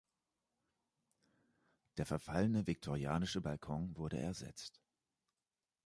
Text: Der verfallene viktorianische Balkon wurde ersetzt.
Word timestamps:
Der 1.97 2.07
verfallene 2.07 2.65
viktorianische 2.65 3.39
Balkon 3.39 3.95
wurde 3.95 4.17
ersetzt. 4.17 4.81